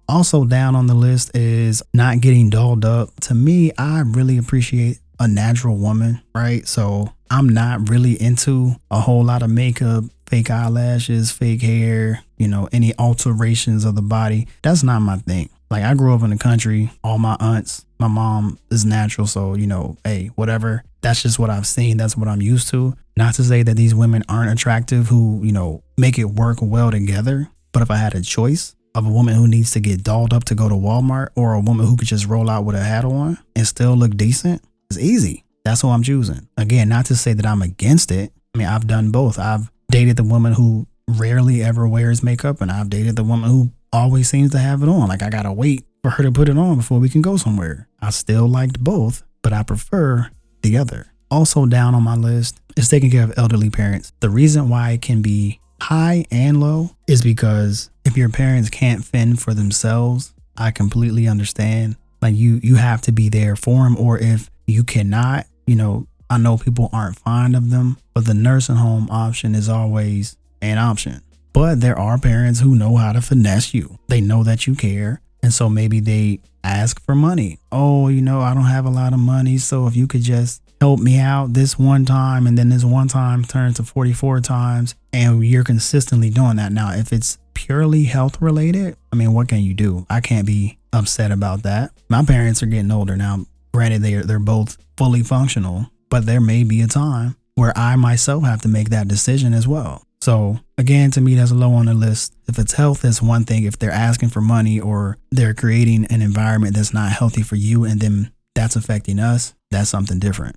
Also, 0.10 0.46
down 0.46 0.76
on 0.76 0.88
the 0.88 0.94
list 0.94 1.36
is 1.36 1.84
not 1.94 2.22
getting 2.22 2.50
dolled 2.50 2.86
up. 2.86 3.10
To 3.22 3.34
me, 3.34 3.72
I 3.78 4.02
really 4.06 4.38
appreciate 4.38 5.00
a 5.20 5.28
natural 5.28 5.76
woman, 5.76 6.22
right? 6.34 6.66
So 6.68 7.14
I'm 7.30 7.50
not 7.50 7.90
really 7.90 8.22
into 8.22 8.76
a 8.90 9.02
whole 9.02 9.24
lot 9.24 9.44
of 9.44 9.50
makeup, 9.50 10.06
fake 10.28 10.50
eyelashes, 10.50 11.32
fake 11.32 11.62
hair, 11.62 12.24
you 12.38 12.48
know, 12.48 12.70
any 12.72 12.98
alterations 12.98 13.84
of 13.84 13.96
the 13.96 14.02
body. 14.02 14.48
That's 14.62 14.84
not 14.84 15.00
my 15.00 15.18
thing. 15.18 15.50
Like 15.70 15.84
I 15.84 15.94
grew 15.96 16.14
up 16.14 16.24
in 16.24 16.30
the 16.30 16.38
country, 16.38 16.92
all 17.04 17.18
my 17.18 17.36
aunts, 17.40 17.86
my 18.00 18.08
mom 18.08 18.58
is 18.72 18.86
natural, 18.86 19.28
so 19.28 19.56
you 19.56 19.68
know, 19.68 19.98
hey, 20.04 20.28
whatever. 20.36 20.84
That's 21.02 21.22
just 21.22 21.40
what 21.40 21.50
I've 21.50 21.68
seen. 21.68 21.98
That's 21.98 22.18
what 22.18 22.28
I'm 22.28 22.42
used 22.42 22.70
to. 22.70 22.96
Not 23.16 23.36
to 23.36 23.44
say 23.44 23.64
that 23.64 23.76
these 23.76 23.96
women 23.96 24.24
aren't 24.28 24.52
attractive 24.52 25.08
who, 25.08 25.42
you 25.44 25.52
know, 25.52 25.84
make 25.98 26.18
it 26.18 26.26
work 26.26 26.58
well 26.62 26.92
together. 26.92 27.50
But 27.72 27.82
if 27.82 27.92
I 27.92 27.98
had 27.98 28.16
a 28.16 28.22
choice 28.22 28.76
of 28.96 29.06
a 29.06 29.12
woman 29.12 29.36
who 29.36 29.48
needs 29.48 29.72
to 29.72 29.80
get 29.80 30.04
dolled 30.04 30.34
up 30.34 30.46
to 30.46 30.56
go 30.56 30.68
to 30.68 30.76
Walmart 30.76 31.30
or 31.36 31.54
a 31.54 31.60
woman 31.60 31.86
who 31.86 31.96
could 31.96 32.08
just 32.08 32.26
roll 32.26 32.50
out 32.50 32.66
with 32.66 32.76
a 32.76 32.84
hat 32.84 33.06
on 33.06 33.38
and 33.56 33.68
still 33.68 33.96
look 33.96 34.18
decent, 34.18 34.64
it's 34.90 35.00
easy. 35.00 35.44
That's 35.64 35.82
who 35.82 35.90
I'm 35.90 36.04
choosing. 36.04 36.48
Again, 36.58 36.90
not 36.90 37.06
to 37.08 37.16
say 37.16 37.34
that 37.34 37.46
I'm 37.46 37.62
against 37.62 38.12
it. 38.12 38.32
I 38.56 38.58
mean, 38.58 38.68
I've 38.68 38.88
done 38.88 39.12
both. 39.12 39.38
I've 39.38 39.72
dated 39.92 40.18
the 40.18 40.24
woman 40.24 40.54
who 40.54 40.88
rarely 41.08 41.64
ever 41.64 41.88
wears 41.88 42.24
makeup, 42.24 42.62
and 42.62 42.72
I've 42.72 42.90
dated 42.90 43.16
the 43.16 43.24
woman 43.24 43.50
who 43.50 43.72
always 43.92 44.30
seems 44.30 44.52
to 44.52 44.60
have 44.60 44.84
it 44.84 44.90
on. 44.90 45.08
Like 45.08 45.24
I 45.24 45.30
gotta 45.30 45.52
wait 45.52 45.86
for 46.04 46.12
her 46.12 46.24
to 46.24 46.32
put 46.32 46.50
it 46.50 46.58
on 46.58 46.78
before 46.78 47.00
we 47.00 47.10
can 47.10 47.22
go 47.22 47.38
somewhere. 47.38 47.88
I 48.02 48.12
still 48.12 48.48
liked 48.48 48.84
both, 48.84 49.24
but 49.42 49.54
I 49.54 49.64
prefer 49.64 50.30
the 50.62 50.78
other. 50.78 51.08
Also, 51.30 51.66
down 51.66 51.94
on 51.94 52.04
my 52.04 52.16
list 52.16 52.62
is 52.78 52.90
taking 52.90 53.12
care 53.12 53.24
of 53.24 53.34
elderly 53.38 53.70
parents. 53.70 54.14
The 54.22 54.30
reason 54.30 54.70
why 54.70 54.92
it 54.92 55.02
can 55.02 55.22
be 55.22 55.60
high 55.82 56.26
and 56.32 56.60
low 56.60 56.92
is 57.08 57.22
because 57.22 57.90
if 58.06 58.18
your 58.18 58.30
parents 58.30 58.70
can't 58.70 59.04
fend 59.04 59.42
for 59.42 59.54
themselves, 59.54 60.34
I 60.58 60.72
completely 60.72 61.28
understand. 61.28 61.98
Like 62.22 62.36
you 62.36 62.60
you 62.64 62.76
have 62.76 63.02
to 63.04 63.12
be 63.12 63.30
there 63.30 63.56
for 63.56 63.84
them 63.84 63.98
or 63.98 64.18
if 64.18 64.50
you 64.66 64.84
cannot, 64.84 65.46
you 65.66 65.76
know, 65.76 66.08
I 66.30 66.38
know 66.38 66.58
people 66.58 66.90
aren't 66.92 67.20
fond 67.20 67.56
of 67.56 67.70
them, 67.70 67.98
but 68.14 68.26
the 68.26 68.34
nursing 68.34 68.76
home 68.76 69.08
option 69.10 69.56
is 69.56 69.70
always 69.70 70.38
an 70.62 70.78
option. 70.78 71.22
But 71.58 71.82
there 71.82 71.98
are 71.98 72.20
parents 72.20 72.60
who 72.60 72.76
know 72.76 72.98
how 72.98 73.14
to 73.14 73.20
finesse 73.20 73.74
you. 73.74 73.98
They 74.10 74.22
know 74.22 74.44
that 74.44 74.68
you 74.68 74.76
care. 74.76 75.22
And 75.42 75.52
so 75.52 75.70
maybe 75.70 76.00
they 76.00 76.40
ask 76.64 77.04
for 77.04 77.16
money. 77.16 77.58
Oh, 77.72 78.10
you 78.10 78.22
know, 78.22 78.42
I 78.42 78.54
don't 78.54 78.66
have 78.66 78.86
a 78.86 78.92
lot 78.92 79.12
of 79.12 79.18
money. 79.18 79.58
So 79.58 79.88
if 79.88 79.96
you 79.96 80.06
could 80.06 80.22
just 80.22 80.62
help 80.80 81.00
me 81.00 81.18
out 81.18 81.54
this 81.54 81.80
one 81.80 82.06
time 82.06 82.46
and 82.46 82.60
then 82.60 82.70
this 82.70 82.84
one 82.86 83.08
time 83.08 83.44
turns 83.44 83.78
to 83.78 83.84
44 83.84 84.40
times 84.42 84.94
and 85.12 85.44
you're 85.44 85.64
consistently 85.64 86.30
doing 86.30 86.58
that. 86.58 86.72
Now, 86.72 86.92
if 86.94 87.12
it's 87.12 87.40
purely 87.56 88.04
health 88.04 88.40
related, 88.40 88.96
I 89.12 89.16
mean, 89.16 89.34
what 89.34 89.48
can 89.48 89.62
you 89.62 89.74
do? 89.74 90.06
I 90.12 90.22
can't 90.22 90.46
be 90.46 90.78
upset 90.94 91.32
about 91.32 91.64
that. 91.64 91.90
My 92.08 92.24
parents 92.24 92.62
are 92.62 92.68
getting 92.68 92.92
older 92.92 93.18
now. 93.18 93.48
Granted, 93.74 94.04
they're 94.04 94.22
they're 94.22 94.38
both 94.38 94.78
fully 94.96 95.24
functional, 95.24 95.88
but 96.10 96.28
there 96.28 96.40
may 96.40 96.64
be 96.64 96.82
a 96.82 96.88
time 96.88 97.36
where 97.56 97.74
I 97.76 97.96
myself 97.96 98.44
have 98.44 98.62
to 98.62 98.68
make 98.68 98.92
that 98.92 99.08
decision 99.08 99.56
as 99.56 99.68
well. 99.68 100.07
So 100.22 100.60
again, 100.78 101.12
to 101.12 101.22
me, 101.22 101.36
that's 101.36 101.52
low 101.52 101.74
on 101.74 101.86
the 101.86 101.94
list. 101.94 102.36
If 102.48 102.60
it's 102.60 102.74
health, 102.74 103.02
that's 103.02 103.22
one 103.22 103.44
thing. 103.44 103.64
If 103.64 103.80
they're 103.80 103.92
asking 103.92 104.30
for 104.30 104.42
money 104.42 104.80
or 104.80 105.18
they're 105.32 105.54
creating 105.54 106.06
an 106.06 106.22
environment 106.22 106.76
that's 106.76 106.94
not 106.94 107.12
healthy 107.12 107.44
for 107.44 107.56
you 107.56 107.84
and 107.84 108.00
then 108.00 108.32
that's 108.56 108.76
affecting 108.76 109.20
us, 109.20 109.54
that's 109.72 109.90
something 109.90 110.20
different. 110.20 110.56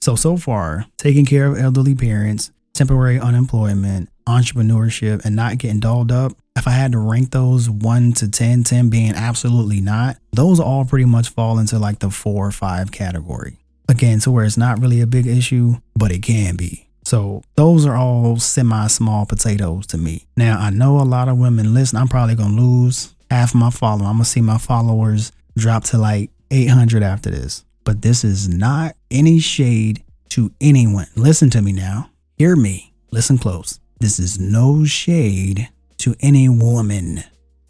So, 0.00 0.14
so 0.16 0.36
far, 0.36 0.86
taking 0.96 1.26
care 1.26 1.46
of 1.46 1.58
elderly 1.58 1.94
parents, 1.94 2.50
temporary 2.72 3.18
unemployment, 3.18 4.08
entrepreneurship, 4.26 5.24
and 5.24 5.34
not 5.34 5.58
getting 5.58 5.80
dolled 5.80 6.12
up, 6.12 6.32
if 6.56 6.66
I 6.66 6.72
had 6.72 6.92
to 6.92 6.98
rank 6.98 7.30
those 7.30 7.70
1 7.70 8.12
to 8.14 8.28
10, 8.28 8.64
10 8.64 8.90
being 8.90 9.12
absolutely 9.12 9.80
not, 9.80 10.16
those 10.32 10.58
all 10.58 10.84
pretty 10.84 11.04
much 11.04 11.28
fall 11.28 11.58
into 11.58 11.78
like 11.78 12.00
the 12.00 12.10
four 12.10 12.48
or 12.48 12.50
five 12.50 12.90
category. 12.90 13.58
Again, 13.88 14.18
to 14.20 14.30
where 14.30 14.44
it's 14.44 14.56
not 14.56 14.80
really 14.80 15.00
a 15.00 15.06
big 15.06 15.26
issue, 15.26 15.76
but 15.94 16.10
it 16.10 16.22
can 16.22 16.56
be. 16.56 16.87
So 17.08 17.40
those 17.54 17.86
are 17.86 17.96
all 17.96 18.36
semi 18.36 18.86
small 18.88 19.24
potatoes 19.24 19.86
to 19.86 19.96
me. 19.96 20.26
Now, 20.36 20.58
I 20.60 20.68
know 20.68 21.00
a 21.00 21.08
lot 21.08 21.30
of 21.30 21.38
women 21.38 21.72
listen. 21.72 21.96
I'm 21.96 22.06
probably 22.06 22.36
to 22.54 22.60
lose 22.62 23.14
half 23.30 23.54
my 23.54 23.70
following. 23.70 24.04
I'm 24.06 24.18
to 24.18 24.26
see 24.26 24.42
my 24.42 24.58
followers 24.58 25.32
drop 25.56 25.84
to 25.84 25.96
like 25.96 26.30
800 26.50 27.02
after 27.02 27.30
this. 27.30 27.64
But 27.84 28.02
this 28.02 28.24
is 28.24 28.46
not 28.46 28.94
any 29.10 29.38
shade 29.38 30.04
to 30.28 30.52
anyone. 30.60 31.06
Listen 31.16 31.48
to 31.48 31.62
me 31.62 31.72
now. 31.72 32.10
Hear 32.36 32.54
me. 32.56 32.92
Listen 33.10 33.38
close. 33.38 33.80
This 34.00 34.18
is 34.18 34.38
no 34.38 34.84
shade 34.84 35.70
to 36.00 36.14
any 36.20 36.50
woman. 36.50 37.24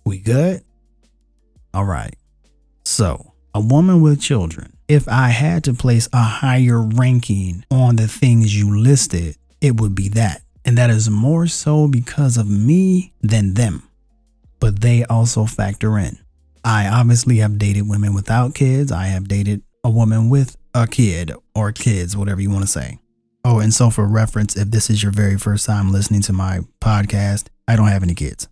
We 0.04 0.18
good? 0.18 0.64
All 1.72 1.84
right. 1.84 2.16
So, 2.84 3.34
a 3.54 3.60
woman 3.60 4.00
with 4.00 4.20
children. 4.20 4.77
If 4.88 5.06
I 5.06 5.28
had 5.28 5.64
to 5.64 5.74
place 5.74 6.08
a 6.14 6.22
higher 6.22 6.80
ranking 6.80 7.62
on 7.70 7.96
the 7.96 8.08
things 8.08 8.58
you 8.58 8.74
listed, 8.74 9.36
it 9.60 9.78
would 9.78 9.94
be 9.94 10.08
that. 10.08 10.40
And 10.64 10.78
that 10.78 10.88
is 10.88 11.10
more 11.10 11.46
so 11.46 11.88
because 11.88 12.38
of 12.38 12.48
me 12.48 13.12
than 13.20 13.52
them. 13.52 13.82
But 14.60 14.80
they 14.80 15.04
also 15.04 15.44
factor 15.44 15.98
in. 15.98 16.16
I 16.64 16.88
obviously 16.88 17.36
have 17.36 17.58
dated 17.58 17.86
women 17.86 18.14
without 18.14 18.54
kids. 18.54 18.90
I 18.90 19.08
have 19.08 19.28
dated 19.28 19.62
a 19.84 19.90
woman 19.90 20.30
with 20.30 20.56
a 20.72 20.86
kid 20.86 21.32
or 21.54 21.70
kids, 21.70 22.16
whatever 22.16 22.40
you 22.40 22.50
want 22.50 22.62
to 22.62 22.66
say. 22.66 22.98
Oh, 23.44 23.58
and 23.58 23.74
so 23.74 23.90
for 23.90 24.06
reference, 24.06 24.56
if 24.56 24.70
this 24.70 24.88
is 24.88 25.02
your 25.02 25.12
very 25.12 25.36
first 25.36 25.66
time 25.66 25.92
listening 25.92 26.22
to 26.22 26.32
my 26.32 26.60
podcast, 26.80 27.48
I 27.68 27.76
don't 27.76 27.88
have 27.88 28.02
any 28.02 28.14
kids. 28.14 28.48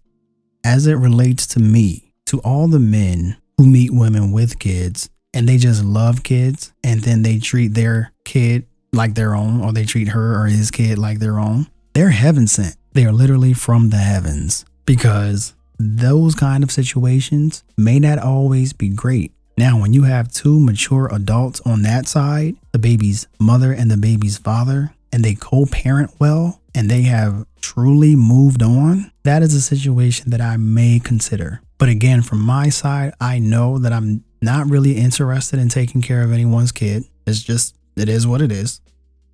As 0.64 0.86
it 0.86 0.96
relates 0.96 1.46
to 1.48 1.60
me, 1.60 2.12
to 2.26 2.40
all 2.40 2.68
the 2.68 2.78
men 2.78 3.38
who 3.56 3.66
meet 3.66 3.90
women 3.90 4.32
with 4.32 4.58
kids 4.58 5.08
and 5.36 5.46
they 5.46 5.58
just 5.58 5.84
love 5.84 6.22
kids 6.22 6.72
and 6.82 7.02
then 7.02 7.20
they 7.22 7.38
treat 7.38 7.74
their 7.74 8.10
kid 8.24 8.66
like 8.92 9.14
their 9.14 9.34
own 9.34 9.60
or 9.60 9.70
they 9.70 9.84
treat 9.84 10.08
her 10.08 10.42
or 10.42 10.46
his 10.46 10.70
kid 10.70 10.96
like 10.96 11.18
their 11.18 11.38
own, 11.38 11.66
they're 11.92 12.08
heaven 12.08 12.46
sent. 12.46 12.74
They 12.94 13.04
are 13.04 13.12
literally 13.12 13.52
from 13.52 13.90
the 13.90 13.98
heavens 13.98 14.64
because 14.86 15.52
those 15.78 16.34
kind 16.34 16.64
of 16.64 16.70
situations 16.70 17.64
may 17.76 17.98
not 17.98 18.18
always 18.18 18.72
be 18.72 18.88
great. 18.88 19.32
Now, 19.58 19.78
when 19.78 19.92
you 19.92 20.04
have 20.04 20.32
two 20.32 20.58
mature 20.58 21.10
adults 21.12 21.60
on 21.66 21.82
that 21.82 22.06
side, 22.08 22.56
the 22.72 22.78
baby's 22.78 23.26
mother 23.38 23.72
and 23.72 23.90
the 23.90 23.98
baby's 23.98 24.38
father, 24.38 24.94
and 25.12 25.22
they 25.22 25.34
co 25.34 25.66
parent 25.66 26.12
well 26.18 26.60
and 26.74 26.90
they 26.90 27.02
have 27.02 27.46
truly 27.60 28.16
moved 28.16 28.62
on, 28.62 29.10
that 29.24 29.42
is 29.42 29.54
a 29.54 29.60
situation 29.60 30.30
that 30.30 30.40
I 30.40 30.56
may 30.56 30.98
consider. 30.98 31.60
But 31.78 31.88
again, 31.90 32.22
from 32.22 32.40
my 32.40 32.70
side, 32.70 33.12
I 33.20 33.38
know 33.38 33.78
that 33.78 33.92
I'm 33.92 34.24
not 34.40 34.68
really 34.68 34.96
interested 34.96 35.58
in 35.58 35.68
taking 35.68 36.02
care 36.02 36.22
of 36.22 36.32
anyone's 36.32 36.72
kid. 36.72 37.04
It's 37.26 37.42
just, 37.42 37.76
it 37.96 38.08
is 38.08 38.26
what 38.26 38.42
it 38.42 38.52
is. 38.52 38.80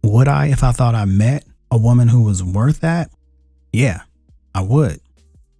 Would 0.05 0.29
I, 0.29 0.47
if 0.47 0.63
I 0.63 0.73
thought 0.73 0.95
I 0.95 1.05
met 1.05 1.45
a 1.71 1.79
woman 1.79 2.09
who 2.09 2.23
was 2.23 2.43
worth 2.43 2.81
that? 2.81 3.11
Yeah, 3.73 4.03
I 4.55 4.63
would. 4.63 5.01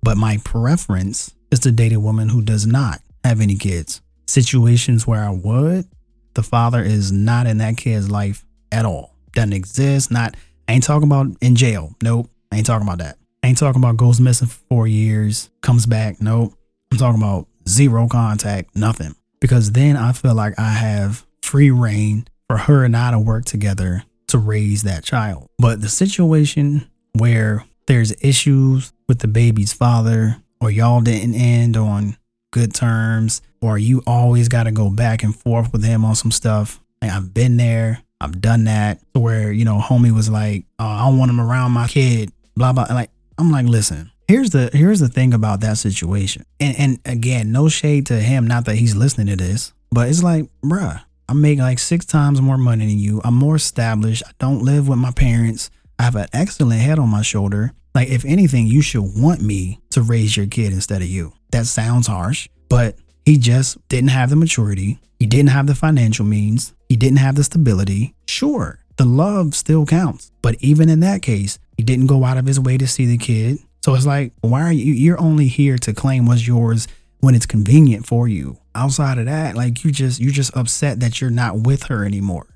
But 0.03 0.17
my 0.17 0.39
preference 0.45 1.35
is 1.51 1.61
to 1.61 1.73
date 1.73 1.93
a 1.93 2.01
woman 2.01 2.29
who 2.29 2.43
does 2.43 2.67
not 2.67 3.01
have 3.25 3.41
any 3.41 3.57
kids 3.57 4.01
situations 4.27 5.07
where 5.07 5.23
I 5.23 5.31
would, 5.31 5.87
the 6.35 6.43
father 6.43 6.83
is 6.83 7.13
not 7.13 7.47
in 7.47 7.59
that 7.59 7.77
kid's 7.77 8.11
life 8.11 8.45
at 8.71 8.87
all. 8.87 9.15
Doesn't 9.33 9.53
exist. 9.53 10.11
Not, 10.11 10.37
I 10.67 10.73
ain't 10.73 10.85
talking 10.85 11.09
about 11.09 11.27
in 11.41 11.55
jail. 11.55 11.95
Nope. 12.03 12.31
I 12.51 12.57
ain't 12.57 12.67
talking 12.67 12.87
about 12.87 12.99
that. 12.99 13.19
I 13.43 13.49
ain't 13.49 13.59
talking 13.59 13.81
about 13.81 13.97
goes 13.97 14.21
missing 14.21 14.49
for 14.49 14.61
four 14.69 14.87
years, 14.87 15.51
comes 15.61 15.87
back. 15.87 16.21
Nope. 16.21 16.55
I'm 16.91 16.99
talking 16.99 17.21
about 17.21 17.49
zero 17.69 18.09
contact, 18.09 18.75
nothing. 18.77 19.15
Because 19.43 19.73
then 19.73 19.97
I 19.97 20.13
feel 20.13 20.37
like 20.37 20.57
I 20.57 20.71
have 20.71 21.27
free 21.43 21.73
reign 21.73 22.29
for 22.49 22.59
her 22.59 22.85
and 22.85 22.97
I 22.97 23.11
to 23.11 23.19
work 23.19 23.45
together 23.45 24.05
to 24.29 24.39
raise 24.39 24.85
that 24.85 25.03
child. 25.03 25.49
But 25.59 25.81
the 25.81 25.89
situation 25.89 26.89
where 27.19 27.65
there's 27.89 28.15
issues 28.23 28.93
with 29.09 29.19
the 29.19 29.27
baby's 29.27 29.73
father, 29.73 30.37
or 30.61 30.71
y'all 30.71 31.01
didn't 31.01 31.35
end 31.35 31.77
on 31.77 32.17
good 32.53 32.73
terms 32.73 33.43
or 33.61 33.79
you 33.79 34.01
always 34.07 34.49
got 34.49 34.65
to 34.65 34.71
go 34.71 34.89
back 34.89 35.25
and 35.25 35.35
forth 35.35 35.73
with 35.73 35.83
him 35.83 36.05
on 36.05 36.15
some 36.15 36.31
stuff. 36.31 36.81
Like, 37.03 37.11
I've 37.11 37.35
been 37.35 37.57
there. 37.57 38.01
I've 38.21 38.41
done 38.41 38.65
that 38.65 39.01
where, 39.13 39.51
you 39.51 39.65
know, 39.65 39.81
homie 39.81 40.15
was 40.15 40.31
like, 40.31 40.67
oh, 40.79 40.87
I 40.87 41.01
don't 41.01 41.19
want 41.19 41.33
him 41.33 41.41
around 41.41 41.73
my 41.73 41.89
kid, 41.89 42.31
blah, 42.55 42.73
blah. 42.73 42.87
like, 42.91 43.11
I'm 43.39 43.51
like, 43.51 43.67
listen, 43.67 44.12
here's 44.33 44.51
the 44.51 44.71
here's 44.73 45.01
the 45.01 45.09
thing 45.09 45.35
about 45.35 45.61
that 45.61 45.77
situation. 45.77 46.45
And 46.59 46.79
and 46.79 46.99
again, 47.05 47.53
no 47.53 47.69
shade 47.69 48.07
to 48.07 48.15
him, 48.15 48.47
not 48.47 48.65
that 48.65 48.77
he's 48.77 48.97
listening 48.97 49.27
to 49.27 49.37
this, 49.37 49.73
but 49.91 50.09
it's 50.09 50.23
like, 50.23 50.47
bruh, 50.65 51.03
I 51.29 51.35
make 51.35 51.59
like 51.59 51.79
six 51.79 52.07
times 52.07 52.41
more 52.41 52.57
money 52.57 52.87
than 52.87 52.99
you. 52.99 53.21
I'm 53.25 53.35
more 53.35 53.57
established. 53.57 54.23
I 54.27 54.31
don't 54.39 54.63
live 54.63 54.89
with 54.89 54.99
my 54.99 55.11
parents. 55.11 55.71
I 55.99 56.05
have 56.05 56.17
an 56.17 56.29
excellent 56.33 56.81
head 56.81 56.99
on 56.99 57.11
my 57.11 57.23
shoulder. 57.23 57.73
Like, 57.95 58.09
if 58.09 58.25
anything, 58.25 58.67
you 58.67 58.81
should 58.81 59.05
want 59.15 59.43
me 59.43 59.81
to 59.91 60.01
raise 60.01 60.35
your 60.35 60.47
kid 60.47 60.73
instead 60.73 61.03
of 61.03 61.09
you. 61.09 61.35
That 61.51 61.67
sounds 61.67 62.07
harsh, 62.07 62.49
but 62.71 62.97
he 63.27 63.37
just 63.37 63.87
didn't 63.89 64.09
have 64.11 64.31
the 64.31 64.37
maturity. 64.37 64.99
He 65.19 65.27
didn't 65.27 65.51
have 65.51 65.67
the 65.67 65.75
financial 65.75 66.25
means. 66.25 66.73
He 66.89 66.97
didn't 66.97 67.19
have 67.19 67.35
the 67.35 67.45
stability. 67.45 68.15
Sure, 68.27 68.79
the 68.97 69.05
love 69.05 69.55
still 69.55 69.85
counts. 69.85 70.33
But 70.41 70.57
even 70.61 70.89
in 70.89 71.01
that 71.01 71.21
case, 71.21 71.59
he 71.77 71.83
didn't 71.83 72.07
go 72.07 72.25
out 72.25 72.39
of 72.39 72.47
his 72.47 72.59
way 72.59 72.79
to 72.79 72.87
see 72.89 73.05
the 73.05 73.19
kid. 73.19 73.59
So 73.85 73.95
it's 73.95 74.07
like, 74.07 74.33
why 74.41 74.63
are 74.63 74.73
you? 74.73 74.93
You're 74.93 75.21
only 75.21 75.49
here 75.49 75.77
to 75.79 75.93
claim 75.93 76.27
what's 76.27 76.47
yours 76.47 76.87
when 77.21 77.35
it's 77.35 77.47
convenient 77.47 78.07
for 78.07 78.29
you. 78.29 78.59
Outside 78.75 79.19
of 79.19 79.27
that, 79.27 79.57
like 79.57 79.85
you 79.85 79.91
just 79.91 80.21
you're 80.21 80.33
just 80.33 80.57
upset 80.57 81.01
that 81.01 81.21
you're 81.21 81.31
not 81.31 81.61
with 81.61 81.85
her 81.85 82.05
anymore. 82.05 82.47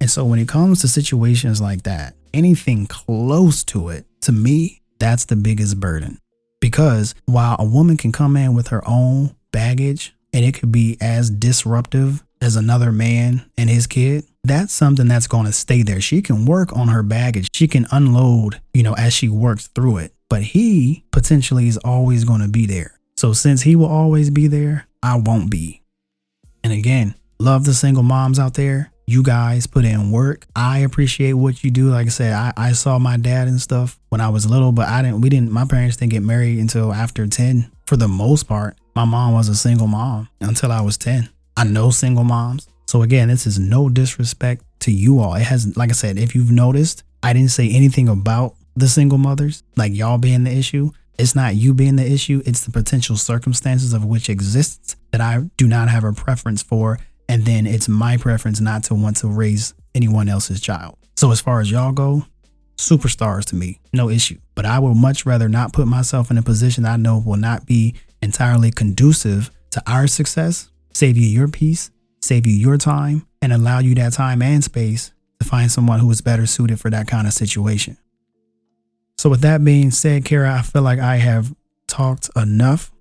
And 0.00 0.10
so 0.10 0.24
when 0.24 0.38
it 0.38 0.48
comes 0.48 0.80
to 0.82 0.88
situations 0.88 1.60
like 1.60 1.82
that, 1.84 2.14
anything 2.34 2.86
close 2.86 3.64
to 3.64 3.88
it, 3.88 4.06
to 4.22 4.32
me, 4.32 4.82
that's 4.98 5.24
the 5.24 5.36
biggest 5.36 5.80
burden. 5.80 6.18
Because 6.60 7.14
while 7.24 7.56
a 7.58 7.64
woman 7.64 7.96
can 7.96 8.12
come 8.12 8.36
in 8.36 8.54
with 8.54 8.68
her 8.68 8.86
own 8.86 9.34
baggage 9.52 10.14
and 10.32 10.44
it 10.44 10.52
could 10.58 10.72
be 10.72 10.98
as 11.00 11.30
disruptive 11.30 12.22
as 12.40 12.56
another 12.56 12.92
man 12.92 13.50
and 13.56 13.70
his 13.70 13.86
kid, 13.86 14.24
that's 14.44 14.72
something 14.72 15.08
that's 15.08 15.26
going 15.26 15.46
to 15.46 15.52
stay 15.52 15.82
there. 15.82 16.00
She 16.00 16.22
can 16.22 16.44
work 16.44 16.76
on 16.76 16.88
her 16.88 17.02
baggage. 17.02 17.48
She 17.54 17.66
can 17.66 17.86
unload, 17.90 18.60
you 18.74 18.82
know, 18.82 18.94
as 18.94 19.12
she 19.14 19.28
works 19.28 19.68
through 19.68 19.98
it. 19.98 20.12
But 20.28 20.42
he 20.42 21.04
potentially 21.12 21.68
is 21.68 21.78
always 21.78 22.24
going 22.24 22.40
to 22.40 22.48
be 22.48 22.66
there. 22.66 22.98
So 23.16 23.32
since 23.32 23.62
he 23.62 23.76
will 23.76 23.86
always 23.86 24.30
be 24.30 24.46
there, 24.46 24.86
I 25.02 25.16
won't 25.16 25.50
be. 25.50 25.82
And 26.64 26.72
again, 26.72 27.14
love 27.38 27.64
the 27.64 27.74
single 27.74 28.02
moms 28.02 28.38
out 28.38 28.54
there 28.54 28.92
you 29.06 29.22
guys 29.22 29.66
put 29.66 29.84
in 29.84 30.10
work. 30.10 30.46
I 30.54 30.78
appreciate 30.78 31.34
what 31.34 31.62
you 31.62 31.70
do. 31.70 31.90
Like 31.90 32.06
I 32.06 32.10
said, 32.10 32.32
I, 32.32 32.52
I 32.56 32.72
saw 32.72 32.98
my 32.98 33.16
dad 33.16 33.46
and 33.46 33.60
stuff 33.60 33.98
when 34.08 34.20
I 34.20 34.28
was 34.28 34.50
little, 34.50 34.72
but 34.72 34.88
I 34.88 35.02
didn't, 35.02 35.20
we 35.20 35.28
didn't, 35.28 35.52
my 35.52 35.64
parents 35.64 35.96
didn't 35.96 36.10
get 36.10 36.22
married 36.22 36.58
until 36.58 36.92
after 36.92 37.26
10 37.26 37.70
for 37.86 37.96
the 37.96 38.08
most 38.08 38.48
part. 38.48 38.76
My 38.96 39.04
mom 39.04 39.34
was 39.34 39.48
a 39.48 39.54
single 39.54 39.86
mom 39.86 40.28
until 40.40 40.72
I 40.72 40.80
was 40.80 40.98
10. 40.98 41.28
I 41.56 41.64
know 41.64 41.90
single 41.90 42.24
moms. 42.24 42.68
So 42.88 43.02
again, 43.02 43.28
this 43.28 43.46
is 43.46 43.58
no 43.58 43.88
disrespect 43.88 44.64
to 44.80 44.90
you 44.90 45.20
all. 45.20 45.34
It 45.34 45.42
has, 45.42 45.76
like 45.76 45.90
I 45.90 45.94
said, 45.94 46.18
if 46.18 46.34
you've 46.34 46.50
noticed, 46.50 47.04
I 47.22 47.32
didn't 47.32 47.50
say 47.50 47.70
anything 47.70 48.08
about 48.08 48.55
the 48.76 48.88
single 48.88 49.18
mothers, 49.18 49.62
like 49.76 49.94
y'all 49.94 50.18
being 50.18 50.44
the 50.44 50.56
issue. 50.56 50.90
It's 51.18 51.34
not 51.34 51.56
you 51.56 51.72
being 51.72 51.96
the 51.96 52.10
issue, 52.10 52.42
it's 52.44 52.64
the 52.64 52.70
potential 52.70 53.16
circumstances 53.16 53.94
of 53.94 54.04
which 54.04 54.28
exists 54.28 54.96
that 55.12 55.20
I 55.22 55.48
do 55.56 55.66
not 55.66 55.88
have 55.88 56.04
a 56.04 56.12
preference 56.12 56.62
for. 56.62 56.98
And 57.28 57.44
then 57.44 57.66
it's 57.66 57.88
my 57.88 58.18
preference 58.18 58.60
not 58.60 58.84
to 58.84 58.94
want 58.94 59.16
to 59.18 59.28
raise 59.28 59.74
anyone 59.94 60.28
else's 60.28 60.60
child. 60.60 60.96
So, 61.16 61.32
as 61.32 61.40
far 61.40 61.60
as 61.60 61.70
y'all 61.70 61.92
go, 61.92 62.26
superstars 62.76 63.46
to 63.46 63.56
me, 63.56 63.80
no 63.92 64.10
issue. 64.10 64.38
But 64.54 64.66
I 64.66 64.78
would 64.78 64.94
much 64.94 65.24
rather 65.24 65.48
not 65.48 65.72
put 65.72 65.88
myself 65.88 66.30
in 66.30 66.38
a 66.38 66.42
position 66.42 66.84
I 66.84 66.96
know 66.96 67.22
will 67.24 67.36
not 67.36 67.66
be 67.66 67.94
entirely 68.20 68.70
conducive 68.70 69.50
to 69.70 69.82
our 69.86 70.06
success, 70.06 70.70
save 70.92 71.16
you 71.16 71.26
your 71.26 71.48
peace, 71.48 71.90
save 72.20 72.46
you 72.46 72.52
your 72.52 72.76
time, 72.76 73.26
and 73.40 73.52
allow 73.52 73.78
you 73.78 73.94
that 73.96 74.12
time 74.12 74.42
and 74.42 74.62
space 74.62 75.12
to 75.40 75.46
find 75.46 75.72
someone 75.72 76.00
who 76.00 76.10
is 76.10 76.20
better 76.20 76.46
suited 76.46 76.78
for 76.78 76.90
that 76.90 77.08
kind 77.08 77.26
of 77.26 77.32
situation. 77.32 77.96
So, 79.18 79.30
with 79.30 79.40
that 79.40 79.64
being 79.64 79.90
said, 79.90 80.24
Kara, 80.24 80.58
I 80.58 80.62
feel 80.62 80.82
like 80.82 80.98
I 80.98 81.16
have 81.16 81.54
talked 81.86 82.30
enough. 82.36 82.92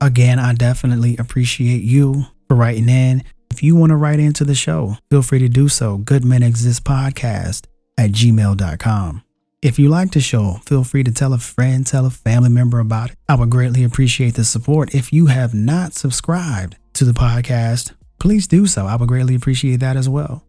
Again, 0.00 0.38
I 0.38 0.54
definitely 0.54 1.16
appreciate 1.16 1.82
you 1.82 2.26
for 2.48 2.54
writing 2.54 2.88
in. 2.88 3.24
If 3.50 3.62
you 3.62 3.76
want 3.76 3.90
to 3.90 3.96
write 3.96 4.20
into 4.20 4.44
the 4.44 4.54
show, 4.54 4.96
feel 5.10 5.22
free 5.22 5.38
to 5.40 5.48
do 5.48 5.68
so. 5.68 5.98
Good 5.98 6.24
Men 6.24 6.42
Exist 6.42 6.84
Podcast 6.84 7.66
at 7.96 8.10
gmail.com. 8.10 9.22
If 9.62 9.78
you 9.78 9.88
like 9.88 10.12
the 10.12 10.20
show, 10.20 10.60
feel 10.66 10.84
free 10.84 11.04
to 11.04 11.12
tell 11.12 11.32
a 11.32 11.38
friend, 11.38 11.86
tell 11.86 12.04
a 12.04 12.10
family 12.10 12.50
member 12.50 12.80
about 12.80 13.10
it. 13.10 13.16
I 13.28 13.34
would 13.34 13.48
greatly 13.50 13.82
appreciate 13.82 14.34
the 14.34 14.44
support. 14.44 14.94
If 14.94 15.12
you 15.12 15.26
have 15.26 15.54
not 15.54 15.94
subscribed 15.94 16.76
to 16.94 17.04
the 17.04 17.12
podcast, 17.12 17.94
please 18.20 18.46
do 18.46 18.66
so. 18.66 18.86
I 18.86 18.96
would 18.96 19.08
greatly 19.08 19.34
appreciate 19.34 19.80
that 19.80 19.96
as 19.96 20.08
well. 20.08 20.44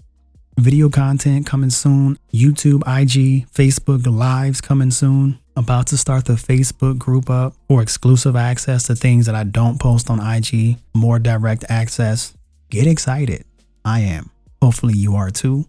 Video 0.57 0.89
content 0.89 1.45
coming 1.45 1.69
soon. 1.69 2.17
YouTube, 2.33 2.79
IG, 2.87 3.45
Facebook 3.51 4.07
lives 4.07 4.61
coming 4.61 4.89
soon. 4.89 5.37
About 5.57 5.87
to 5.87 5.97
start 5.97 6.25
the 6.25 6.33
Facebook 6.33 6.97
group 6.97 7.29
up 7.29 7.53
for 7.67 7.81
exclusive 7.81 8.37
access 8.37 8.83
to 8.83 8.95
things 8.95 9.25
that 9.25 9.35
I 9.35 9.43
don't 9.43 9.79
post 9.79 10.09
on 10.09 10.21
IG, 10.21 10.77
more 10.93 11.19
direct 11.19 11.65
access. 11.67 12.33
Get 12.69 12.87
excited. 12.87 13.43
I 13.83 13.99
am. 13.99 14.29
Hopefully, 14.61 14.95
you 14.95 15.15
are 15.15 15.29
too. 15.29 15.65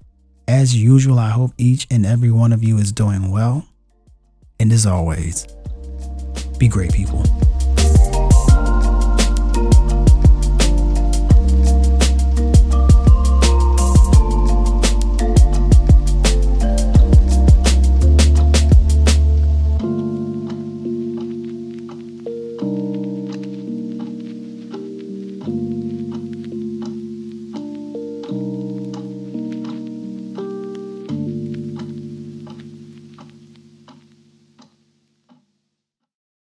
As 0.47 0.77
usual, 0.77 1.19
I 1.19 1.31
hope 1.31 1.51
each 1.59 1.89
and 1.91 2.07
every 2.07 2.31
one 2.31 2.53
of 2.53 2.63
you 2.63 2.79
is 2.79 2.93
doing 2.93 3.33
well. 3.33 3.67
And 4.61 4.73
as 4.73 4.87
always, 4.87 5.49
be 6.59 6.69
great 6.69 6.93
people. 6.93 7.25